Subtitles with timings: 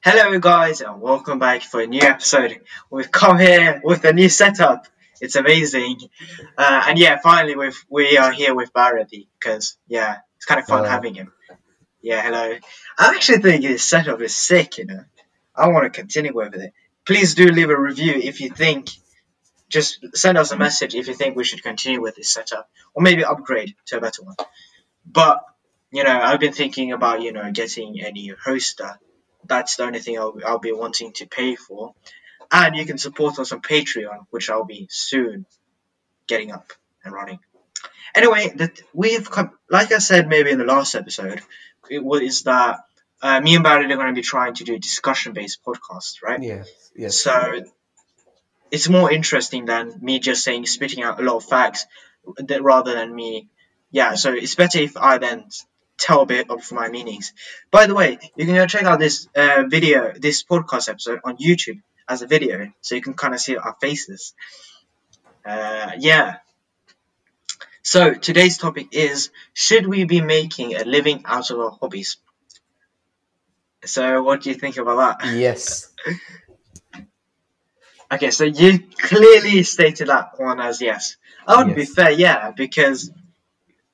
[0.00, 2.60] Hello guys and welcome back for a new episode.
[2.88, 4.86] We've come here with a new setup.
[5.20, 5.98] It's amazing.
[6.56, 10.66] Uh, and yeah, finally we we are here with Barrett because yeah, it's kind of
[10.66, 10.88] fun Hello.
[10.90, 11.32] having him.
[12.00, 12.58] Yeah, hello.
[12.96, 15.04] I actually think his setup is sick, you know.
[15.54, 16.72] I want to continue with it.
[17.04, 18.90] Please do leave a review if you think
[19.68, 23.02] just send us a message if you think we should continue with this setup or
[23.02, 24.36] maybe upgrade to a better one.
[25.04, 25.42] But
[25.90, 28.96] you know, I've been thinking about you know getting a new hoster.
[29.48, 31.94] That's the only thing I'll, I'll be wanting to pay for.
[32.50, 35.46] And you can support us on Patreon, which I'll be soon
[36.26, 36.72] getting up
[37.04, 37.38] and running.
[38.14, 41.42] Anyway, that we've come, like I said maybe in the last episode,
[41.90, 42.80] it was that
[43.20, 46.42] uh, me and Barry are going to be trying to do discussion-based podcasts, right?
[46.42, 47.16] Yes, yes.
[47.16, 47.64] So
[48.70, 51.86] it's more interesting than me just saying spitting out a lot of facts
[52.60, 53.48] rather than me
[53.90, 55.44] yeah so it's better if i then
[55.98, 57.32] tell a bit of my meanings.
[57.70, 61.36] By the way you can go check out this uh, video this podcast episode on
[61.36, 64.34] youtube as a video so you can kind of see our faces.
[65.44, 66.36] Uh, yeah.
[67.82, 72.16] So today's topic is should we be making a living out of our hobbies?
[73.84, 75.36] So what do you think about that?
[75.36, 75.92] Yes.
[78.10, 81.16] Okay, so you clearly stated that one as yes.
[81.46, 83.10] I would be fair, yeah, because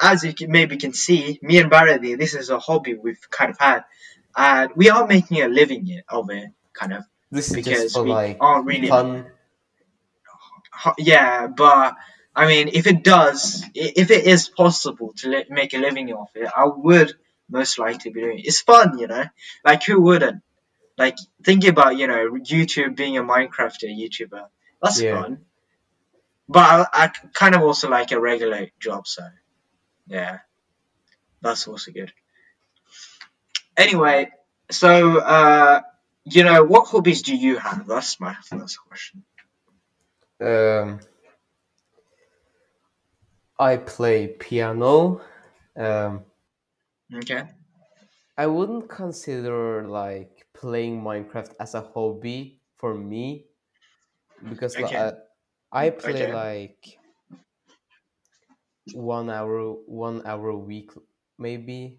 [0.00, 3.50] as you can, maybe can see, me and Barry, this is a hobby we've kind
[3.50, 3.84] of had,
[4.36, 7.94] and we are making a living it- of it, kind of, This is because just
[7.94, 9.26] for we like aren't really, fun.
[10.98, 11.94] yeah, but
[12.34, 16.30] I mean, if it does, if it is possible to li- make a living off
[16.34, 17.12] it, I would
[17.48, 18.46] most likely be doing it.
[18.46, 19.24] It's fun, you know,
[19.64, 20.42] like who wouldn't?
[20.98, 24.46] Like thinking about you know YouTube being a Minecrafter YouTuber,
[24.82, 25.22] that's Yeah.
[25.22, 25.38] fun.
[26.48, 26.60] But
[26.92, 29.22] I, I kind of also like a regular job, so
[30.06, 30.40] yeah,
[31.40, 32.12] that's also good.
[33.76, 34.30] Anyway,
[34.70, 35.80] so uh,
[36.24, 37.86] you know, what hobbies do you have?
[37.86, 39.24] That's my first question.
[40.40, 41.00] Um,
[43.58, 45.20] I play piano.
[45.76, 46.24] Um,
[47.14, 47.48] Okay.
[48.38, 53.44] I wouldn't consider like playing Minecraft as a hobby for me
[54.48, 54.96] because Okay.
[54.96, 55.12] I,
[55.72, 56.32] I play Okay.
[56.32, 56.98] like
[58.92, 60.90] one hour one hour a week
[61.38, 61.98] maybe.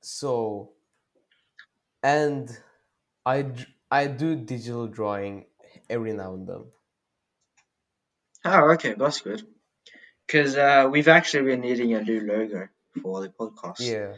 [0.00, 0.72] So
[2.02, 2.48] and
[3.26, 3.44] i
[3.90, 5.46] i do digital drawing
[5.90, 6.64] every now and then.
[8.44, 9.42] Oh, okay, that's good.
[10.26, 12.68] Because uh, we've actually been needing a new logo
[13.02, 13.80] for the podcast.
[13.80, 14.14] Yeah.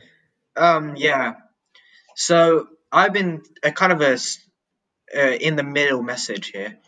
[0.56, 1.34] Um, yeah.
[2.16, 4.18] So I've been a kind of a
[5.16, 6.78] uh, in the middle message here.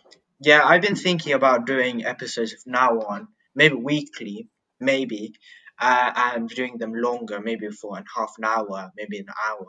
[0.41, 4.49] Yeah, I've been thinking about doing episodes from now on, maybe weekly,
[4.81, 5.35] maybe,
[5.79, 9.67] uh, and doing them longer, maybe for an half an hour, maybe an hour.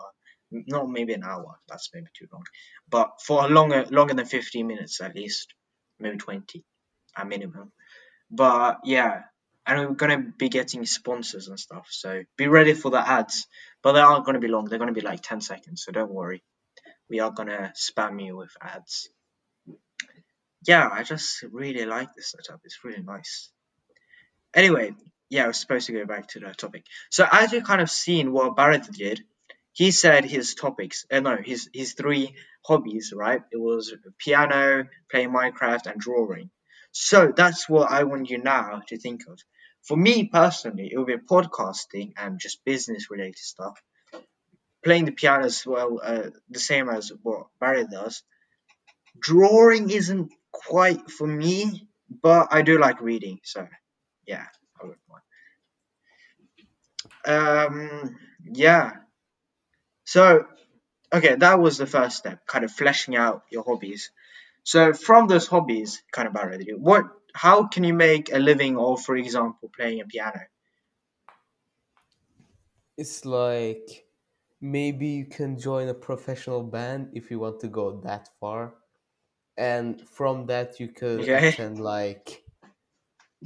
[0.52, 1.56] Not maybe an hour.
[1.68, 2.44] That's maybe too long.
[2.88, 5.54] But for a longer, longer than fifteen minutes at least,
[6.00, 6.64] maybe twenty,
[7.18, 7.72] at minimum.
[8.30, 9.24] But yeah,
[9.66, 11.88] and we're gonna be getting sponsors and stuff.
[11.90, 13.48] So be ready for the ads.
[13.82, 14.66] But they aren't gonna be long.
[14.66, 15.84] They're gonna be like ten seconds.
[15.84, 16.44] So don't worry.
[17.10, 19.10] We are gonna spam you with ads.
[20.68, 22.62] Yeah, I just really like this setup.
[22.64, 23.52] It's really nice.
[24.56, 24.96] Anyway,
[25.30, 26.86] yeah, I was supposed to go back to the topic.
[27.10, 29.24] So as you kind of seen what Barrett did,
[29.72, 31.06] he said his topics.
[31.12, 33.14] Uh, no, his his three hobbies.
[33.16, 33.42] Right?
[33.52, 36.52] It was piano, playing Minecraft, and drawing.
[36.92, 39.40] So that's what I want you now to think of.
[39.88, 43.82] For me personally, it would be podcasting and just business related stuff.
[44.84, 48.22] Playing the piano as well, uh, the same as what Barry does.
[49.20, 51.88] Drawing isn't quite for me,
[52.22, 53.68] but I do like reading, so
[54.28, 54.46] yeah,
[54.82, 55.00] I wouldn't.
[57.26, 58.92] Um, yeah.
[60.06, 60.46] So,
[61.14, 64.12] okay, that was the first step, kind of fleshing out your hobbies.
[64.64, 68.98] So from those hobbies, kind of Barry, what, how can you make a living, or
[68.98, 70.42] for example, playing a piano?
[72.98, 74.06] It's like
[74.62, 78.76] maybe you can join a professional band if you want to go that far.
[79.58, 81.34] And from that you could Okay.
[81.34, 82.43] attend like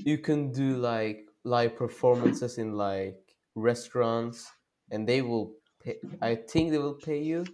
[0.06, 3.18] you can do like live performances in like
[3.56, 4.50] restaurants
[4.92, 5.54] and they will
[5.84, 7.46] pay I think they will pay you.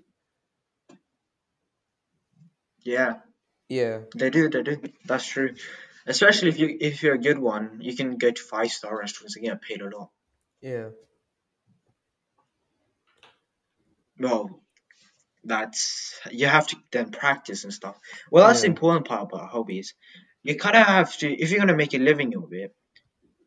[2.84, 3.16] Yeah,
[3.70, 4.02] Yeah.
[4.16, 4.82] they do, they do.
[5.06, 5.56] That's true.
[6.06, 9.38] Especially if you if you're a good one, you can go to five star restaurants
[9.38, 10.10] and get paid a lot.
[10.62, 10.90] Yeah.
[14.20, 14.62] Well,
[15.44, 17.98] that's you have to then practice and stuff.
[18.32, 19.94] Well, that's the important part about hobbies.
[20.44, 22.76] You kind of have to if you're gonna make a living of it.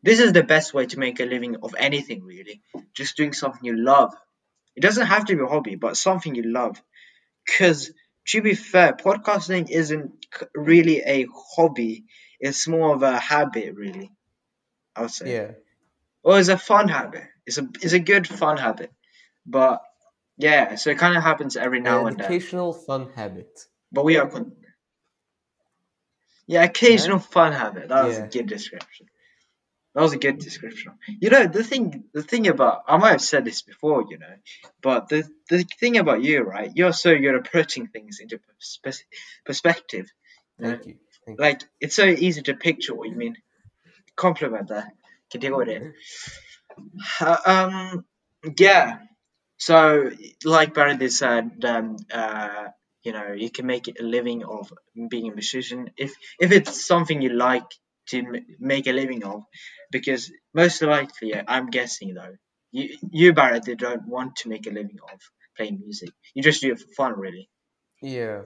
[0.03, 2.61] This is the best way to make a living of anything, really.
[2.93, 4.13] Just doing something you love.
[4.75, 6.81] It doesn't have to be a hobby, but something you love.
[7.45, 7.91] because
[8.27, 10.11] to be fair, podcasting isn't
[10.53, 12.05] really a hobby.
[12.39, 14.11] It's more of a habit, really.
[14.95, 15.33] I would say.
[15.33, 15.51] Yeah.
[16.23, 17.23] Or it's a fun habit.
[17.45, 18.91] It's a it's a good fun habit.
[19.45, 19.81] But
[20.37, 22.25] yeah, so it kind of happens every now An and then.
[22.25, 23.49] educational fun habit.
[23.91, 24.27] But we are.
[24.29, 24.51] Con-
[26.47, 27.89] yeah, occasional fun habit.
[27.89, 28.25] That was Yeah.
[28.25, 29.07] a good description.
[29.95, 30.93] That was a good description.
[31.19, 32.05] You know the thing.
[32.13, 34.35] The thing about I might have said this before, you know,
[34.81, 36.71] but the the thing about you, right?
[36.75, 39.03] You're so good at putting things into perspe-
[39.45, 40.07] perspective.
[40.59, 40.65] you?
[40.67, 40.95] Thank you.
[41.25, 41.43] Thank you.
[41.43, 43.37] Like it's so easy to picture what you mean.
[44.15, 44.93] Compliment there.
[45.31, 45.83] Can take with it.
[47.19, 48.05] Uh, um.
[48.57, 48.99] Yeah.
[49.57, 50.11] So,
[50.45, 52.67] like Barry said, um, uh,
[53.03, 54.71] you know, you can make a living of
[55.09, 57.69] being a musician if if it's something you like
[58.09, 59.43] to m- make a living of,
[59.91, 62.35] because most likely, I'm guessing though,
[62.71, 65.19] you you Barrett, they don't want to make a living of
[65.57, 66.09] playing music.
[66.35, 67.49] You just do it for fun, really.
[68.01, 68.43] Yeah.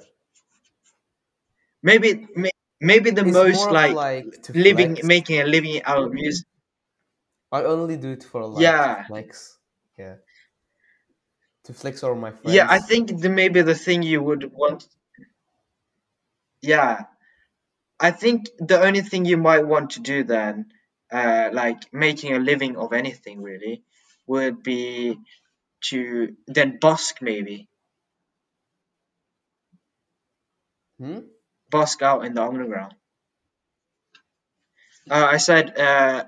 [1.83, 5.07] Maybe may- maybe the It's most like, like living, flex.
[5.07, 6.15] making a living out of mm-hmm.
[6.15, 6.47] music.
[7.51, 9.05] I only do it for like Yeah.
[9.07, 9.57] flex.
[9.97, 10.15] Yeah.
[11.71, 12.53] To flex over my friends.
[12.53, 14.85] Yeah, I think the, maybe the thing you would want.
[16.61, 17.05] Yeah,
[17.97, 20.73] I think the only thing you might want to do then,
[21.09, 23.83] uh, like making a living of anything really,
[24.27, 25.17] would be
[25.85, 27.69] to then busk maybe.
[30.99, 31.19] Hmm?
[31.69, 32.95] Busk out in the underground.
[35.09, 36.25] Uh, I said, uh,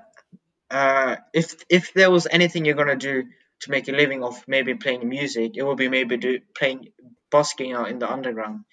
[0.70, 3.24] uh, if if there was anything you're gonna do
[3.60, 6.92] to make a living of maybe playing music, it would be maybe do playing
[7.30, 8.64] busking out in the underground.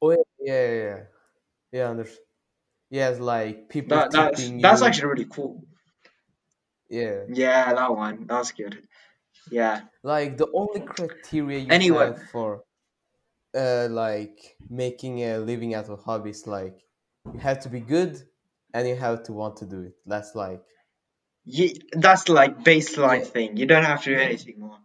[0.00, 1.04] Oh yeah, yeah, yeah, yeah.
[1.72, 2.08] Yeah, under-
[2.90, 5.64] yeah, it's like people That that's that's actually really cool.
[6.88, 7.26] Yeah.
[7.26, 8.26] Yeah, that one.
[8.28, 8.86] That was good.
[9.50, 9.88] Yeah.
[10.04, 12.12] Like the only criteria you Anyway.
[12.12, 12.64] have for
[13.54, 16.84] uh like making a living out of hobbies like
[17.32, 18.22] you have to be good
[18.74, 19.94] and you have to want to do it.
[20.06, 20.64] That's like
[21.44, 23.56] Ye that's like baseline thing.
[23.56, 24.78] You don't have to do anything more.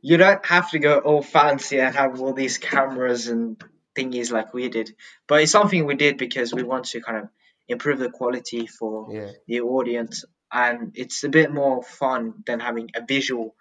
[0.00, 3.62] You don't have to go all fancy and have all these cameras and
[3.96, 4.94] thingies like we did.
[5.28, 7.28] But it's something we did because we want to kind of
[7.68, 9.30] improve the quality for yeah.
[9.46, 13.54] the audience and it's a bit more fun than having a visual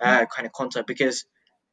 [0.00, 1.24] uh, kind of content because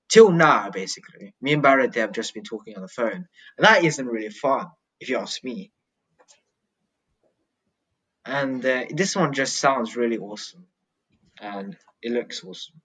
[0.09, 3.83] till now basically me and Barrett have just been talking on the phone and that
[3.83, 4.67] isn't really fun
[4.99, 5.71] if you ask me
[8.25, 10.65] and uh, this one just sounds really awesome.
[11.41, 12.81] And it looks awesome.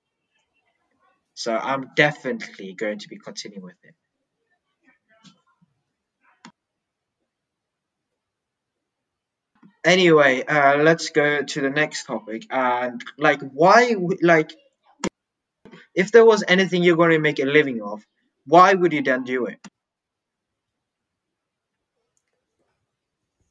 [1.34, 3.94] So I'm definitely going to be continuing with it.
[9.84, 12.44] Anyway uh, let's go to the next topic.
[12.50, 14.52] And like why like
[15.94, 18.04] if there was anything you're going to make a living of
[18.46, 19.60] why would you then do it?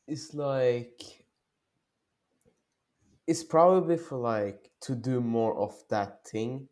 [0.08, 1.02] It's like
[3.28, 6.70] it's probably for like to do more of that thing.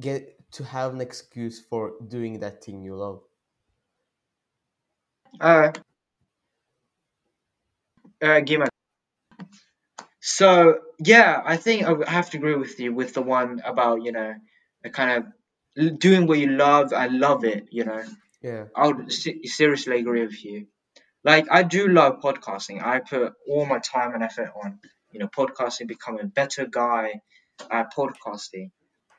[0.00, 3.22] Get to have an excuse for doing that thing you love.
[5.40, 5.72] uh,
[8.22, 8.68] uh Gima.
[10.20, 14.12] so yeah i think i have to agree with you with the one about you
[14.12, 14.34] know
[14.84, 15.10] the kind
[15.82, 18.02] of doing what you love i love it you know
[18.42, 18.66] Yeah.
[18.76, 20.68] I would se- seriously agree with you.
[21.24, 22.84] Like I do love podcasting.
[22.84, 24.78] I put all my time and effort on,
[25.10, 27.20] you know, podcasting, becoming a better guy
[27.70, 28.70] at podcasting,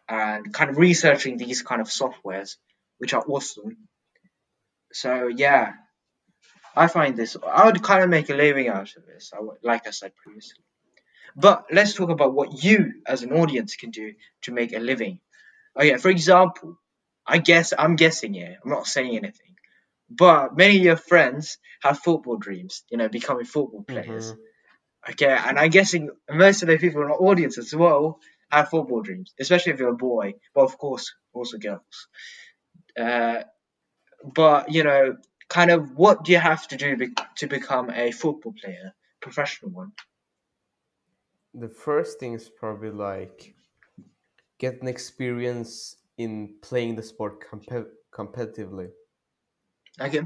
[0.07, 2.57] and kind of researching these kind of softwares,
[2.99, 3.77] which are awesome.
[4.93, 5.73] So yeah,
[6.75, 7.37] I find this.
[7.45, 9.31] I would kind of make a living out of this.
[9.35, 10.63] I would, like I said previously.
[11.35, 15.19] But let's talk about what you, as an audience, can do to make a living.
[15.77, 16.77] Okay, for example,
[17.27, 18.57] I guess I'm guessing here.
[18.63, 19.54] I'm not saying anything.
[20.09, 24.33] But many of your friends have football dreams, you know, becoming football players.
[24.33, 24.37] Mhm.
[25.11, 28.21] Okay, and I'm guessing most of the people in the audience as well
[28.51, 30.35] have football dreams, especially if you're a boy.
[30.53, 32.07] but of course, also girls.
[32.97, 33.43] Uh,
[34.23, 35.17] but you know,
[35.49, 39.71] kind of, what do you have to do be- to become a football player, professional
[39.71, 39.93] one?
[41.55, 43.55] The first thing is probably like
[44.57, 48.91] get an experience in playing the sport compe- competitively.
[50.01, 50.21] Okay,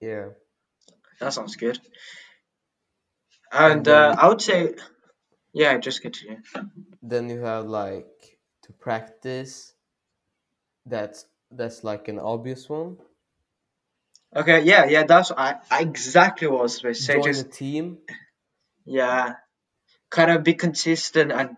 [0.00, 0.30] Yeah.
[1.20, 1.78] that sounds good.
[3.52, 4.74] And And uh, I would say,
[5.54, 6.38] yeah, just continue.
[7.02, 9.74] Then you have like to practice.
[10.86, 12.98] That's that's like an obvious one.
[14.36, 17.14] Okay, yeah, yeah, that's I, I exactly what I was supposed to say.
[17.16, 17.98] Join Just a team.
[18.86, 19.34] yeah,
[20.10, 21.56] kind of be consistent and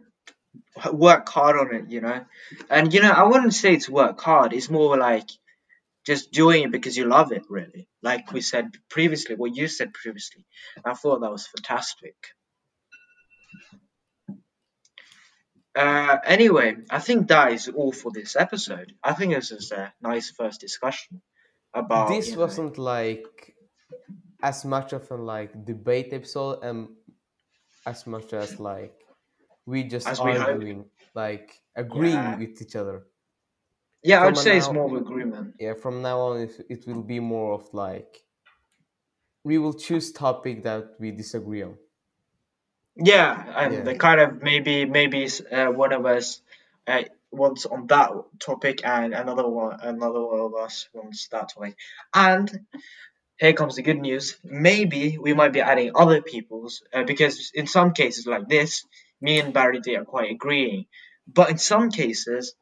[0.93, 2.25] work hard on it, you know.
[2.71, 4.53] And you know, I wouldn't say it's work hard.
[4.55, 5.31] It's more like
[6.05, 7.89] just doing it because you love it, really.
[8.03, 10.45] Like we said previously, what you said previously.
[10.85, 12.17] I thought that was fantastic.
[15.75, 18.93] Uh, anyway, I think that is all for this episode.
[19.03, 21.23] I think this is a nice first discussion
[21.73, 22.09] about.
[22.09, 23.55] this wasn't like
[24.43, 26.89] as much of a like debate episode and
[27.87, 28.93] as much as like
[29.65, 32.37] we just arguing like agreeing Yeah.
[32.39, 33.07] with each other
[34.05, 35.55] yeah, I would say it's more of agreement.
[35.59, 38.23] yeah from now on it, it will be more of like
[39.45, 41.77] we will choose topic that we disagree on
[42.97, 43.85] Yeah, and Yeah.
[43.85, 46.43] the kind of maybe maybe uh, one of us
[46.87, 51.77] uh, wants on that topic, and another one another one of us wants that topic.
[52.15, 52.67] And
[53.39, 54.39] here comes the good news.
[54.45, 58.85] Maybe we might be adding other people's uh, because in some cases like this,
[59.21, 60.87] me and Barry they are quite agreeing.
[61.29, 62.55] But in some cases,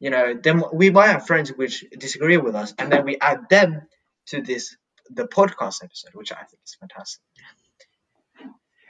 [0.00, 3.48] you know, then we might have friends which disagree with us, and then we add
[3.48, 3.82] them
[4.26, 4.76] to this
[5.10, 7.22] the podcast episode, which I think is fantastic.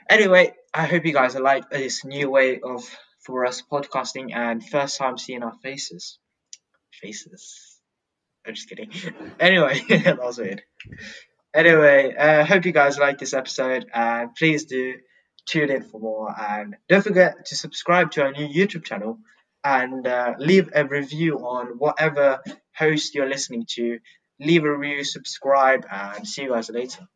[0.09, 2.83] Anyway, I hope you guys like this new way of
[3.19, 6.17] for us podcasting and first time seeing our faces.
[6.91, 7.79] Faces.
[8.45, 8.91] I'm just kidding.
[9.39, 10.63] Anyway, that was weird.
[11.53, 14.95] Anyway, uh, hope you guys like this episode and please do
[15.45, 19.17] tune in for more and don't forget to subscribe to our new YouTube channel
[19.63, 22.41] and uh, leave a review on whatever
[22.75, 23.99] host you're listening to.
[24.39, 27.07] Leave a review, subscribe, and see you guys later.